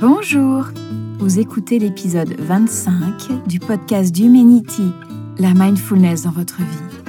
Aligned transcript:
Bonjour 0.00 0.64
Vous 1.20 1.38
écoutez 1.38 1.78
l'épisode 1.78 2.34
25 2.40 3.46
du 3.46 3.60
podcast 3.60 4.12
d'Humanity, 4.12 4.90
la 5.38 5.54
mindfulness 5.54 6.22
dans 6.22 6.32
votre 6.32 6.58
vie. 6.58 7.04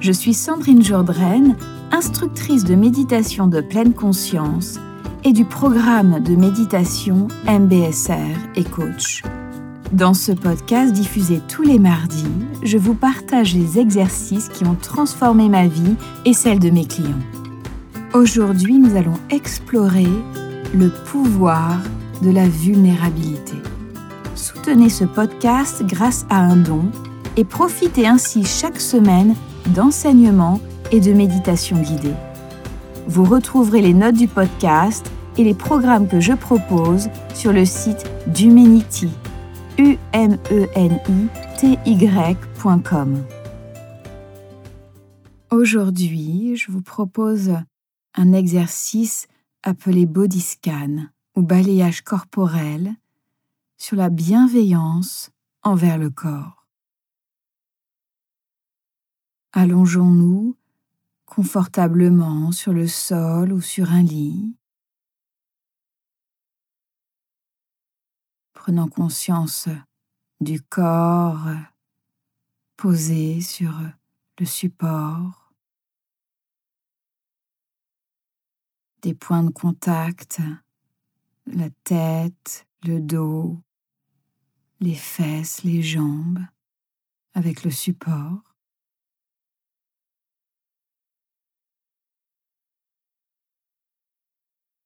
Je 0.00 0.10
suis 0.12 0.32
Sandrine 0.32 0.82
Jourdraine, 0.82 1.54
instructrice 1.92 2.64
de 2.64 2.74
méditation 2.74 3.46
de 3.46 3.60
pleine 3.60 3.92
conscience 3.92 4.80
et 5.22 5.32
du 5.32 5.44
programme 5.44 6.22
de 6.22 6.34
méditation 6.34 7.28
MBSR 7.46 8.38
et 8.56 8.64
coach. 8.64 9.22
Dans 9.92 10.14
ce 10.14 10.32
podcast 10.32 10.94
diffusé 10.94 11.42
tous 11.46 11.62
les 11.62 11.78
mardis, 11.78 12.24
je 12.62 12.78
vous 12.78 12.94
partage 12.94 13.54
les 13.54 13.78
exercices 13.78 14.48
qui 14.48 14.64
ont 14.64 14.76
transformé 14.76 15.50
ma 15.50 15.66
vie 15.66 15.96
et 16.24 16.32
celle 16.32 16.58
de 16.58 16.70
mes 16.70 16.86
clients. 16.86 17.20
Aujourd'hui, 18.14 18.78
nous 18.78 18.96
allons 18.96 19.18
explorer 19.28 20.08
le 20.74 20.90
pouvoir 21.06 21.78
de 22.22 22.30
la 22.30 22.48
vulnérabilité. 22.48 23.54
Soutenez 24.34 24.88
ce 24.88 25.04
podcast 25.04 25.84
grâce 25.84 26.26
à 26.30 26.38
un 26.38 26.56
don 26.56 26.90
et 27.36 27.44
profitez 27.44 28.06
ainsi 28.06 28.44
chaque 28.44 28.80
semaine 28.80 29.34
d'enseignements 29.74 30.60
et 30.90 31.00
de 31.00 31.12
méditations 31.12 31.80
guidées. 31.80 32.14
Vous 33.06 33.24
retrouverez 33.24 33.82
les 33.82 33.94
notes 33.94 34.16
du 34.16 34.28
podcast 34.28 35.10
et 35.36 35.44
les 35.44 35.54
programmes 35.54 36.08
que 36.08 36.20
je 36.20 36.32
propose 36.32 37.08
sur 37.34 37.52
le 37.52 37.64
site 37.64 38.04
d'Humanity, 38.26 39.08
u 39.78 39.96
m 40.12 40.36
e 40.50 40.66
n 40.74 40.98
i 41.08 41.28
t. 41.60 41.78
Aujourd'hui, 45.50 46.56
je 46.56 46.70
vous 46.70 46.82
propose 46.82 47.52
un 48.14 48.32
exercice 48.32 49.26
appelé 49.62 50.06
body 50.06 50.40
scan 50.40 51.06
ou 51.38 51.42
balayage 51.42 52.02
corporel 52.02 52.96
sur 53.76 53.94
la 53.94 54.10
bienveillance 54.10 55.30
envers 55.62 55.96
le 55.96 56.10
corps. 56.10 56.66
Allongeons-nous 59.52 60.56
confortablement 61.26 62.50
sur 62.50 62.72
le 62.72 62.88
sol 62.88 63.52
ou 63.52 63.60
sur 63.60 63.92
un 63.92 64.02
lit. 64.02 64.56
Prenant 68.52 68.88
conscience 68.88 69.68
du 70.40 70.60
corps 70.60 71.46
posé 72.76 73.40
sur 73.42 73.80
le 74.40 74.44
support, 74.44 75.52
des 79.02 79.14
points 79.14 79.44
de 79.44 79.50
contact 79.50 80.40
la 81.52 81.70
tête, 81.84 82.66
le 82.84 83.00
dos, 83.00 83.60
les 84.80 84.94
fesses, 84.94 85.62
les 85.62 85.82
jambes, 85.82 86.40
avec 87.34 87.64
le 87.64 87.70
support. 87.70 88.56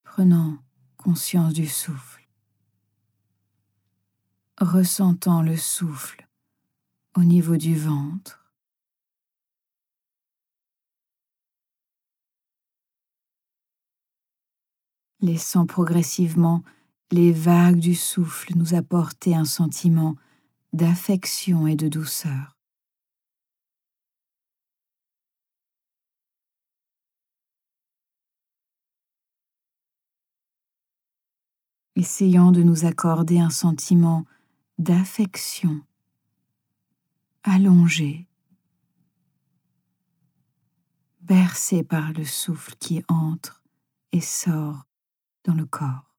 Prenant 0.03 0.59
conscience 0.97 1.53
du 1.53 1.67
souffle, 1.67 2.27
ressentant 4.59 5.41
le 5.41 5.57
souffle 5.57 6.27
au 7.15 7.23
niveau 7.23 7.57
du 7.57 7.75
ventre, 7.75 8.42
laissant 15.23 15.65
progressivement 15.65 16.63
les 17.09 17.31
vagues 17.31 17.79
du 17.79 17.95
souffle 17.95 18.51
nous 18.57 18.73
apporter 18.73 19.33
un 19.33 19.45
sentiment 19.45 20.15
d'affection 20.73 21.65
et 21.65 21.75
de 21.75 21.87
douceur. 21.87 22.57
Essayons 31.95 32.51
de 32.51 32.61
nous 32.61 32.85
accorder 32.85 33.39
un 33.39 33.51
sentiment 33.51 34.25
d'affection 34.77 35.81
allongé, 37.43 38.27
bercé 41.21 41.83
par 41.83 42.11
le 42.11 42.25
souffle 42.25 42.75
qui 42.79 43.03
entre 43.07 43.63
et 44.11 44.21
sort 44.21 44.85
dans 45.43 45.53
le 45.53 45.65
corps. 45.65 46.12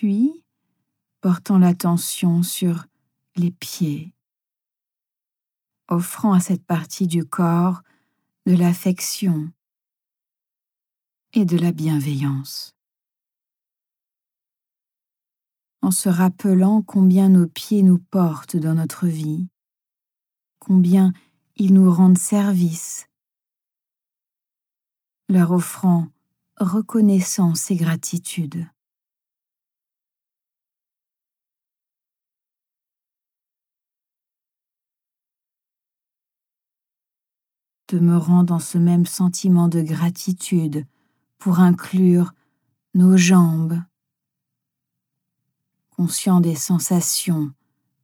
Puis 0.00 0.42
portant 1.20 1.58
l'attention 1.58 2.42
sur 2.42 2.86
les 3.36 3.50
pieds, 3.50 4.14
offrant 5.88 6.32
à 6.32 6.40
cette 6.40 6.64
partie 6.64 7.06
du 7.06 7.26
corps 7.26 7.82
de 8.46 8.54
l'affection 8.54 9.52
et 11.34 11.44
de 11.44 11.58
la 11.58 11.72
bienveillance. 11.72 12.74
En 15.82 15.90
se 15.90 16.08
rappelant 16.08 16.80
combien 16.80 17.28
nos 17.28 17.46
pieds 17.46 17.82
nous 17.82 17.98
portent 17.98 18.56
dans 18.56 18.76
notre 18.76 19.06
vie, 19.06 19.48
combien 20.60 21.12
ils 21.56 21.74
nous 21.74 21.92
rendent 21.92 22.16
service, 22.16 23.06
leur 25.28 25.50
offrant 25.50 26.08
reconnaissance 26.56 27.70
et 27.70 27.76
gratitude. 27.76 28.66
Demeurant 37.90 38.44
dans 38.44 38.60
ce 38.60 38.78
même 38.78 39.04
sentiment 39.04 39.66
de 39.66 39.82
gratitude 39.82 40.86
pour 41.38 41.58
inclure 41.58 42.34
nos 42.94 43.16
jambes, 43.16 43.82
conscient 45.96 46.40
des 46.40 46.54
sensations 46.54 47.52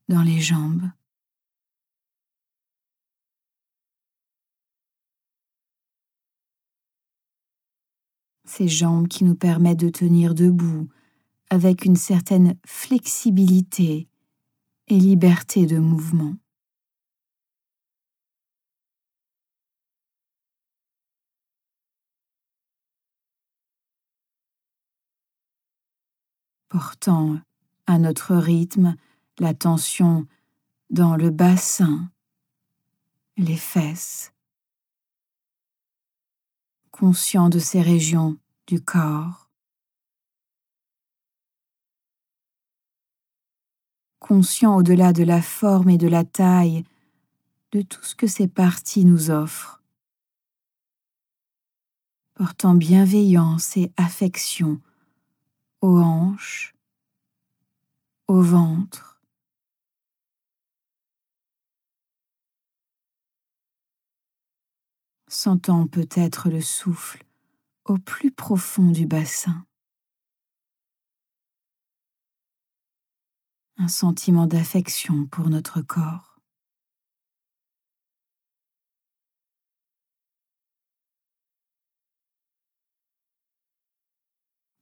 dans 0.09 0.23
les 0.23 0.41
jambes. 0.41 0.91
Ces 8.45 8.67
jambes 8.67 9.07
qui 9.07 9.23
nous 9.23 9.37
permettent 9.37 9.79
de 9.79 9.89
tenir 9.89 10.35
debout 10.35 10.89
avec 11.49 11.85
une 11.85 11.95
certaine 11.95 12.59
flexibilité 12.67 14.09
et 14.89 14.99
liberté 14.99 15.65
de 15.67 15.79
mouvement. 15.79 16.35
Portant 26.77 27.39
à 27.87 27.99
notre 27.99 28.37
rythme 28.37 28.97
la 29.39 29.55
tension 29.55 30.27
dans 30.91 31.17
le 31.17 31.31
bassin, 31.31 32.11
les 33.39 33.57
fesses, 33.57 34.35
conscient 36.91 37.49
de 37.49 37.59
ces 37.59 37.81
régions 37.81 38.37
du 38.67 38.83
corps, 38.83 39.49
conscient 44.19 44.77
au-delà 44.77 45.15
de 45.15 45.23
la 45.23 45.41
forme 45.41 45.89
et 45.89 45.97
de 45.97 46.09
la 46.09 46.25
taille 46.25 46.85
de 47.73 47.81
tout 47.81 48.05
ce 48.05 48.15
que 48.15 48.27
ces 48.27 48.49
parties 48.49 49.07
nous 49.07 49.31
offrent, 49.31 49.83
portant 52.35 52.75
bienveillance 52.75 53.79
et 53.79 53.91
affection 53.97 54.79
aux 55.87 56.01
hanches, 56.01 56.75
au 58.27 58.43
ventre. 58.43 59.21
Sentant 65.29 65.87
peut-être 65.87 66.51
le 66.51 66.61
souffle 66.61 67.25
au 67.85 67.99
plus 67.99 68.33
profond 68.33 68.91
du 68.91 69.07
bassin. 69.07 69.65
Un 73.77 73.87
sentiment 73.87 74.49
d'affection 74.49 75.27
pour 75.27 75.49
notre 75.51 75.83
corps. 75.83 76.36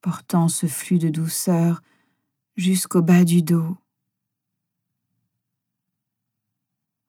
Portant 0.04 0.48
ce 0.48 0.66
flux 0.66 0.98
de 0.98 1.08
douceur 1.08 1.80
jusqu'au 2.56 3.00
bas 3.00 3.24
du 3.24 3.40
dos, 3.40 3.78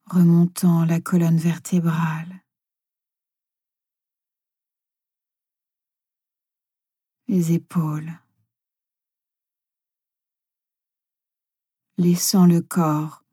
remontant 0.06 0.86
la 0.86 0.98
colonne 1.02 1.36
vertébrale, 1.36 2.42
les 7.28 7.52
épaules, 7.52 8.18
laissant 11.98 12.46
le 12.46 12.62
corps 12.62 13.24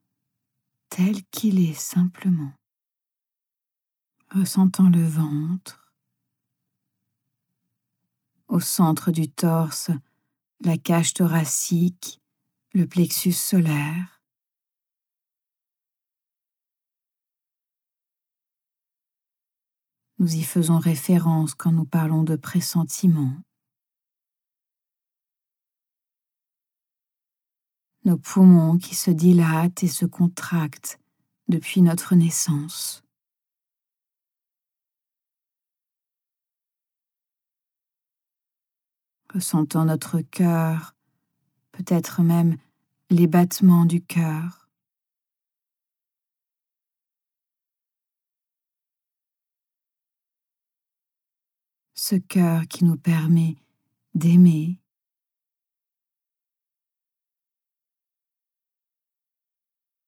tel 0.90 1.24
qu'il 1.28 1.58
est 1.58 1.80
simplement, 1.80 2.52
ressentant 4.30 4.90
le 4.90 5.08
ventre, 5.08 5.83
au 8.54 8.60
centre 8.60 9.10
du 9.10 9.28
torse, 9.28 9.90
la 10.64 10.78
cage 10.78 11.16
thoracique, 11.16 12.22
le 12.76 12.86
plexus 12.86 13.32
solaire. 13.32 14.22
Nous 20.20 20.36
y 20.36 20.44
faisons 20.44 20.78
référence 20.78 21.56
quand 21.56 21.72
nous 21.72 21.84
parlons 21.84 22.22
de 22.22 22.36
pressentiment. 22.36 23.42
Nos 28.06 28.18
poumons 28.18 28.78
qui 28.78 28.94
se 28.94 29.10
dilatent 29.10 29.82
et 29.82 29.88
se 29.88 30.06
contractent 30.06 31.00
depuis 31.48 31.82
notre 31.82 32.14
naissance. 32.14 33.03
Ressentant 39.34 39.86
notre 39.86 40.22
cœur, 40.22 40.96
peut-être 41.72 42.22
même 42.22 42.58
les 43.10 43.28
battements 43.28 43.86
du 43.86 44.02
cœur. 44.04 44.70
Ce 51.96 52.16
cœur 52.16 52.68
qui 52.68 52.86
nous 52.86 52.98
permet 52.98 53.56
d'aimer, 54.14 54.80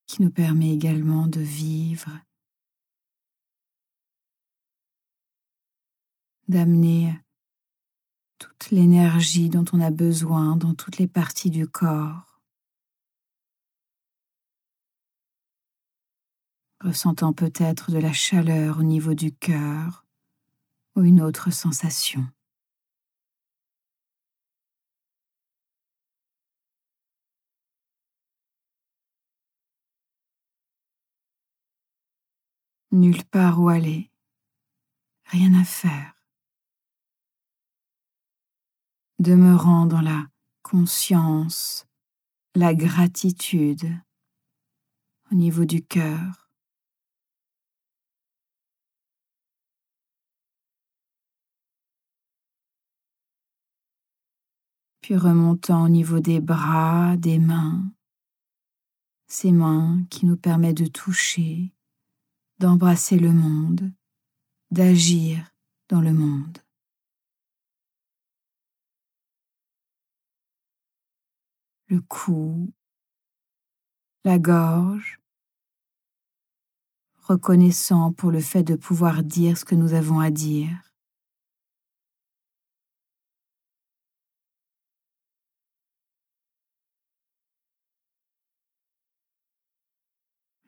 qui 0.06 0.22
nous 0.22 0.32
permet 0.32 0.74
également 0.74 1.28
de 1.28 1.40
vivre, 1.40 2.20
d'amener 6.48 7.25
l'énergie 8.72 9.50
dont 9.50 9.66
on 9.74 9.82
a 9.82 9.92
besoin 9.92 10.56
dans 10.56 10.74
toutes 10.74 10.98
les 10.98 11.08
parties 11.08 11.50
du 11.50 11.68
corps. 11.68 12.42
Ressentant 16.82 17.34
peut-être 17.34 17.92
de 17.92 17.98
la 17.98 18.14
chaleur 18.14 18.80
au 18.80 18.84
niveau 18.84 19.14
du 19.14 19.34
cœur 19.34 20.06
ou 20.96 21.04
une 21.04 21.22
autre 21.22 21.52
sensation. 21.52 22.26
Nulle 32.92 33.26
part 33.26 33.60
où 33.60 33.68
aller, 33.68 34.10
rien 35.26 35.54
à 35.60 35.66
faire 35.66 36.15
demeurant 39.20 39.86
dans 39.86 40.02
la 40.02 40.26
conscience, 40.62 41.86
la 42.56 42.74
gratitude 42.74 43.90
au 45.32 45.36
niveau 45.36 45.66
du 45.66 45.84
cœur. 45.84 46.50
Puis 55.02 55.16
remontant 55.16 55.86
au 55.86 55.90
niveau 55.90 56.20
des 56.20 56.40
bras, 56.40 57.16
des 57.18 57.38
mains, 57.38 57.92
ces 59.28 59.52
mains 59.52 60.04
qui 60.10 60.26
nous 60.26 60.38
permettent 60.38 60.78
de 60.78 60.88
toucher, 60.88 61.72
d'embrasser 62.58 63.20
le 63.20 63.32
monde, 63.32 63.92
d'agir 64.72 65.52
dans 65.90 66.02
le 66.02 66.12
monde. 66.12 66.65
Le 71.88 72.02
cou, 72.02 72.74
la 74.24 74.40
gorge, 74.40 75.20
reconnaissant 77.18 78.12
pour 78.14 78.32
le 78.32 78.40
fait 78.40 78.64
de 78.64 78.76
pouvoir 78.76 79.24
dire 79.24 79.58
ce 79.58 79.66
que 79.66 79.76
nous 79.76 79.94
avons 79.94 80.20
à 80.20 80.32
dire. 80.32 80.82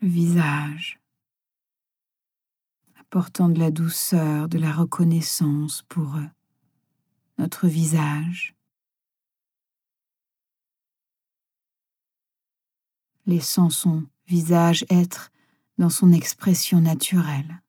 Le 0.01 0.07
visage, 0.07 0.99
apportant 2.99 3.49
de 3.49 3.59
la 3.59 3.71
douceur, 3.71 4.47
de 4.47 4.59
la 4.59 4.71
reconnaissance 4.71 5.81
pour 5.89 6.17
notre 7.39 7.67
visage. 7.67 8.56
Laissant 13.27 13.69
son 13.69 14.03
visage 14.25 14.83
être 14.89 15.31
dans 15.77 15.91
son 15.91 16.11
expression 16.11 16.81
naturelle. 16.81 17.61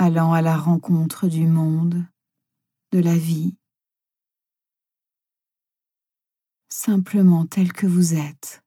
allant 0.00 0.32
à 0.32 0.40
la 0.40 0.56
rencontre 0.56 1.28
du 1.28 1.46
monde, 1.46 2.02
de 2.90 3.00
la 3.00 3.14
vie, 3.14 3.54
simplement 6.70 7.44
tel 7.44 7.74
que 7.74 7.86
vous 7.86 8.14
êtes. 8.14 8.59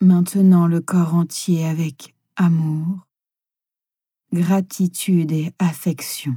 Maintenant 0.00 0.66
le 0.66 0.80
corps 0.80 1.14
entier 1.14 1.66
avec 1.66 2.14
amour, 2.36 3.06
gratitude 4.32 5.32
et 5.32 5.52
affection. 5.58 6.36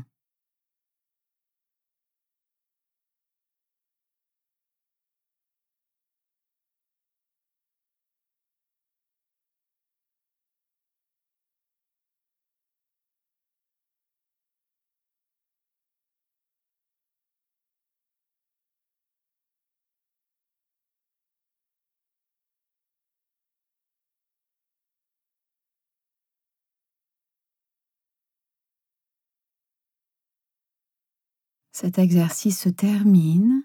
Cet 31.72 31.98
exercice 32.00 32.60
se 32.60 32.70
termine. 32.70 33.64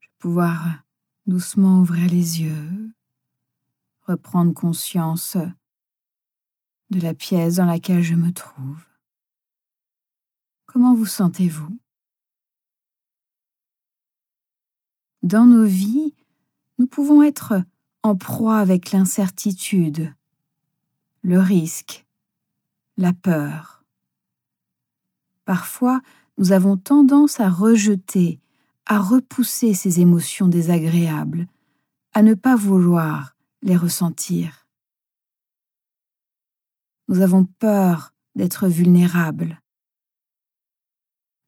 Je 0.00 0.06
vais 0.06 0.14
pouvoir 0.18 0.84
doucement 1.26 1.80
ouvrir 1.80 2.08
les 2.08 2.42
yeux, 2.42 2.92
reprendre 4.02 4.54
conscience 4.54 5.36
de 6.90 7.00
la 7.00 7.14
pièce 7.14 7.56
dans 7.56 7.64
laquelle 7.64 8.02
je 8.02 8.14
me 8.14 8.32
trouve. 8.32 8.84
Comment 10.66 10.94
vous 10.94 11.06
sentez-vous? 11.06 11.78
Dans 15.22 15.46
nos 15.46 15.64
vies, 15.64 16.14
nous 16.78 16.86
pouvons 16.86 17.22
être 17.22 17.62
en 18.02 18.14
proie 18.14 18.58
avec 18.58 18.92
l'incertitude, 18.92 20.14
le 21.22 21.40
risque, 21.40 22.06
la 22.98 23.12
peur. 23.12 23.82
Parfois, 25.44 26.02
nous 26.38 26.52
avons 26.52 26.76
tendance 26.76 27.40
à 27.40 27.48
rejeter, 27.48 28.40
à 28.86 28.98
repousser 29.00 29.74
ces 29.74 30.00
émotions 30.00 30.48
désagréables, 30.48 31.46
à 32.12 32.22
ne 32.22 32.34
pas 32.34 32.56
vouloir 32.56 33.36
les 33.62 33.76
ressentir. 33.76 34.66
Nous 37.08 37.20
avons 37.20 37.44
peur 37.44 38.14
d'être 38.34 38.68
vulnérables. 38.68 39.60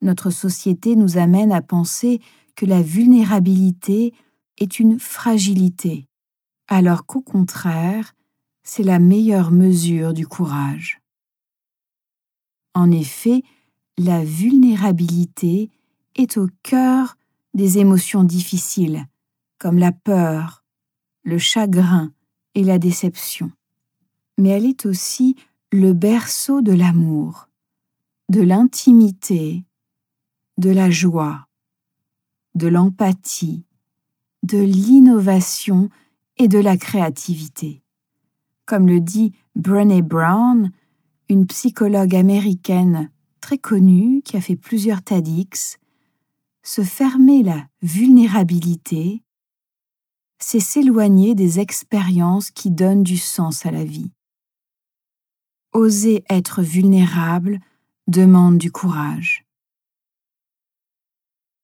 Notre 0.02 0.31
société 0.31 0.95
nous 0.95 1.19
amène 1.19 1.52
à 1.52 1.62
penser 1.62 2.21
que 2.55 2.66
la 2.66 2.83
vulnérabilité 2.83 4.14
est 4.59 4.78
une 4.78 4.99
fragilité, 4.99 6.09
alors 6.69 7.07
qu'au 7.07 7.21
contraire, 7.21 8.14
c'est 8.62 8.83
la 8.83 8.99
meilleure 8.99 9.50
mesure 9.50 10.12
du 10.12 10.26
courage. 10.26 11.00
En 12.75 12.90
effet, 12.90 13.43
la 13.99 14.25
vulnérabilité 14.25 15.71
est 16.15 16.37
au 16.37 16.49
cœur 16.62 17.17
des 17.55 17.79
émotions 17.79 18.25
difficiles, 18.25 19.07
comme 19.59 19.79
la 19.79 19.93
peur, 19.93 20.65
le 21.23 21.38
chagrin 21.38 22.12
et 22.55 22.62
la 22.62 22.79
déception. 22.79 23.50
Mais 24.38 24.50
elle 24.50 24.67
est 24.67 24.87
aussi 24.87 25.37
le 25.73 25.93
berceau 25.93 26.61
de 26.61 26.73
l'amour, 26.73 27.49
de 28.29 28.43
l'intimité, 28.43 29.65
de 30.59 30.71
la 30.71 30.91
joie, 30.91 31.47
de 32.55 32.69
l'empathie, 32.69 33.65
de 34.43 34.59
l'innovation 34.59 35.88
et 36.37 36.49
de 36.49 36.59
la 36.59 36.76
créativité. 36.76 37.83
Comme 38.67 38.87
le 38.87 39.00
dit 39.00 39.33
Brené 39.55 40.03
Brown, 40.03 40.71
une 41.29 41.47
psychologue 41.47 42.15
américaine 42.15 43.11
très 43.40 43.59
connu 43.59 44.23
qui 44.23 44.37
a 44.37 44.40
fait 44.40 44.57
plusieurs 44.57 45.02
TEDx, 45.02 45.78
se 46.62 46.83
fermer 46.83 47.43
la 47.43 47.69
vulnérabilité, 47.83 49.23
c'est 50.38 50.61
s'éloigner 50.61 51.35
des 51.35 51.61
expériences 51.61 52.50
qui 52.50 52.71
donnent 52.71 53.02
du 53.02 53.16
sens 53.16 53.64
à 53.66 53.71
la 53.71 53.85
vie. 53.85 54.11
Oser 55.73 56.25
être 56.28 56.62
vulnérable 56.62 57.61
demande 58.07 58.59
du 58.59 58.71
courage. 58.71 59.45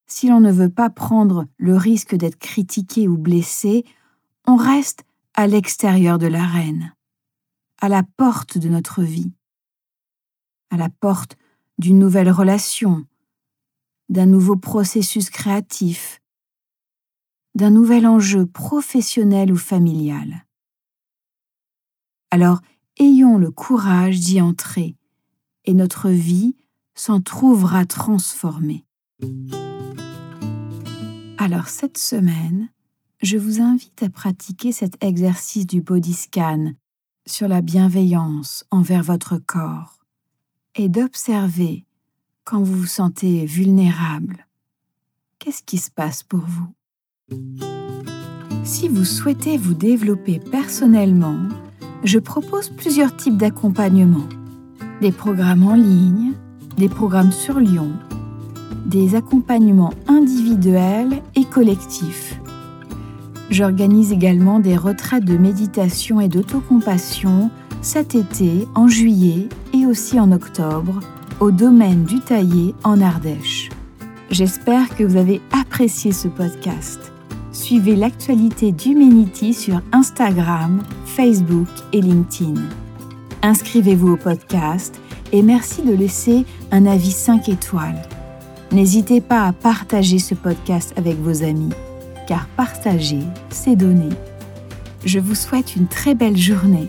Si 0.07 0.29
l'on 0.29 0.41
ne 0.41 0.53
veut 0.53 0.69
pas 0.69 0.91
prendre 0.91 1.47
le 1.57 1.77
risque 1.77 2.15
d'être 2.15 2.39
critiqué 2.39 3.09
ou 3.09 3.17
blessé, 3.17 3.85
on 4.47 4.57
reste 4.57 5.05
à 5.35 5.47
l'extérieur 5.47 6.19
de 6.19 6.27
l'arène, 6.27 6.95
à 7.81 7.89
la 7.89 8.03
porte 8.03 8.59
de 8.59 8.69
notre 8.69 9.03
vie, 9.03 9.33
à 10.71 10.77
la 10.77 10.89
porte 10.89 11.37
d'une 11.83 11.99
nouvelle 11.99 12.31
relation, 12.31 13.05
d'un 14.09 14.27
nouveau 14.27 14.55
processus 14.55 15.31
créatif, 15.31 16.23
d'un 17.57 17.71
nouvel 17.71 18.07
enjeu 18.07 18.47
professionnel 18.47 19.53
ou 19.53 19.57
familial. 19.57 20.47
Alors, 22.31 22.61
ayons 23.01 23.37
le 23.37 23.51
courage 23.51 24.21
d'y 24.21 24.41
entrer, 24.41 24.97
et 25.65 25.75
notre 25.75 26.09
vie 26.09 26.55
s'en 26.95 27.21
trouvera 27.21 27.85
transformée. 27.85 28.87
Alors, 31.37 31.67
cette 31.67 31.99
semaine, 31.99 32.69
je 33.23 33.39
vous 33.39 33.61
invite 33.61 34.05
à 34.05 34.09
pratiquer 34.09 34.71
cet 34.71 35.03
exercice 35.03 35.67
du 35.67 35.83
body 35.83 36.29
sur 37.27 37.49
la 37.49 37.61
bienveillance 37.61 38.65
envers 38.71 39.03
votre 39.03 39.39
corps 39.39 40.02
et 40.77 40.89
d'observer 40.89 41.85
quand 42.45 42.63
vous 42.63 42.75
vous 42.75 42.87
sentez 42.87 43.45
vulnérable. 43.47 44.47
Qu'est-ce 45.39 45.63
qui 45.63 45.79
se 45.79 45.91
passe 45.91 46.23
pour 46.23 46.41
vous? 46.41 47.39
Si 48.65 48.89
vous 48.89 49.05
souhaitez 49.05 49.57
vous 49.59 49.75
développer 49.75 50.39
personnellement, 50.39 51.39
je 52.05 52.19
propose 52.19 52.69
plusieurs 52.71 53.17
types 53.17 53.37
d'accompagnement. 53.37 54.29
Des 55.01 55.13
programmes 55.13 55.65
en 55.65 55.75
ligne, 55.75 56.33
des 56.77 56.89
programmes 56.89 57.33
sur 57.33 57.59
Lyon, 57.59 57.93
des 58.87 59.15
accompagnements 59.15 59.95
individuels 60.07 61.23
et 61.35 61.45
collectifs. 61.45 62.39
J'organise 63.51 64.13
également 64.13 64.61
des 64.61 64.77
retraites 64.77 65.25
de 65.25 65.37
méditation 65.37 66.21
et 66.21 66.29
d'autocompassion 66.29 67.51
cet 67.83 68.15
été, 68.15 68.69
en 68.77 68.87
juillet 68.87 69.49
et 69.75 69.87
aussi 69.87 70.19
en 70.19 70.31
octobre, 70.31 71.01
au 71.41 71.51
domaine 71.51 72.05
du 72.05 72.21
Taillé 72.21 72.75
en 72.85 73.01
Ardèche. 73.01 73.71
J'espère 74.31 74.97
que 74.97 75.03
vous 75.03 75.17
avez 75.17 75.41
apprécié 75.51 76.13
ce 76.13 76.29
podcast. 76.29 77.13
Suivez 77.51 77.97
l'actualité 77.97 78.71
d'Humanity 78.71 79.53
sur 79.53 79.83
Instagram, 79.91 80.81
Facebook 81.05 81.67
et 81.93 82.01
LinkedIn. 82.01 82.61
Inscrivez-vous 83.43 84.13
au 84.13 84.17
podcast 84.17 85.01
et 85.33 85.43
merci 85.43 85.83
de 85.83 85.93
laisser 85.93 86.47
un 86.71 86.87
avis 86.87 87.11
5 87.11 87.49
étoiles. 87.49 88.01
N'hésitez 88.71 89.21
pas 89.21 89.43
à 89.49 89.53
partager 89.53 90.21
ce 90.21 90.37
podcast 90.37 90.95
avec 90.97 91.19
vos 91.19 91.43
amis, 91.43 91.73
car 92.29 92.47
partager, 92.57 93.21
c'est 93.51 93.77
donner. 93.77 94.15
Je 95.05 95.19
vous 95.19 95.35
souhaite 95.35 95.75
une 95.75 95.89
très 95.89 96.15
belle 96.15 96.37
journée 96.37 96.89